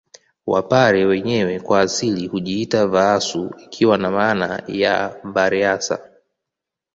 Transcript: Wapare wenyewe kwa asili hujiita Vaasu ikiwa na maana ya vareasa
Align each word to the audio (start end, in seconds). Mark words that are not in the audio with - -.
Wapare 0.47 1.05
wenyewe 1.05 1.59
kwa 1.59 1.81
asili 1.81 2.27
hujiita 2.27 2.87
Vaasu 2.87 3.51
ikiwa 3.63 3.97
na 3.97 4.11
maana 4.11 4.63
ya 4.67 5.21
vareasa 5.23 6.09